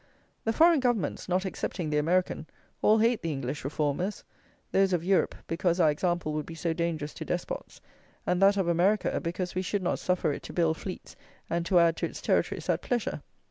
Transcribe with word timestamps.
The 0.45 0.51
foreign 0.51 0.79
governments 0.79 1.29
(not 1.29 1.45
excepting 1.45 1.91
the 1.91 1.99
American) 1.99 2.47
all 2.81 2.97
hate 2.97 3.21
the 3.21 3.31
English 3.31 3.63
Reformers; 3.63 4.23
those 4.71 4.93
of 4.93 5.03
Europe, 5.03 5.35
because 5.45 5.79
our 5.79 5.91
example 5.91 6.33
would 6.33 6.47
be 6.47 6.55
so 6.55 6.73
dangerous 6.73 7.13
to 7.13 7.23
despots; 7.23 7.81
and 8.25 8.41
that 8.41 8.57
of 8.57 8.67
America, 8.67 9.21
because 9.21 9.53
we 9.53 9.61
should 9.61 9.83
not 9.83 9.99
suffer 9.99 10.33
it 10.33 10.41
to 10.41 10.53
build 10.53 10.77
fleets 10.77 11.15
and 11.51 11.67
to 11.67 11.77
add 11.77 11.97
to 11.97 12.07
its 12.07 12.19
territories 12.19 12.67
at 12.67 12.81
pleasure. 12.81 13.21